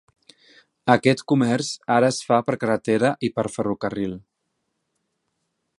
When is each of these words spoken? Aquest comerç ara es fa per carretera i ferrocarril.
Aquest 0.93 1.21
comerç 1.31 1.69
ara 1.97 2.09
es 2.15 2.19
fa 2.29 2.41
per 2.49 2.57
carretera 2.65 3.13
i 3.29 3.33
ferrocarril. 3.37 4.17